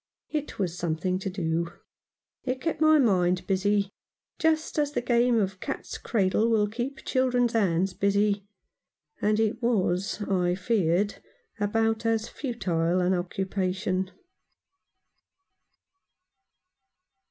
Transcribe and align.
It 0.31 0.57
was 0.57 0.75
something 0.75 1.19
to 1.19 1.29
do. 1.29 1.73
It 2.43 2.59
kept 2.59 2.81
my 2.81 2.97
mind 2.97 3.45
busy, 3.45 3.91
just 4.39 4.79
as 4.79 4.93
the 4.93 5.01
game 5.03 5.39
of 5.39 5.59
cat's 5.59 5.99
cradle 5.99 6.49
will 6.49 6.67
keep 6.67 7.05
children's 7.05 7.53
hands 7.53 7.93
busy, 7.93 8.47
and 9.21 9.39
it 9.39 9.61
was, 9.61 10.19
I 10.23 10.55
feared, 10.55 11.21
about 11.59 12.03
as 12.07 12.27
futile 12.29 12.99
an 12.99 13.13
occupation. 13.13 14.09